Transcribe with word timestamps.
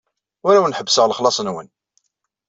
Ur 0.45 0.53
awen-ḥebbseɣ 0.55 1.05
lexlaṣ-nwen. 1.07 1.67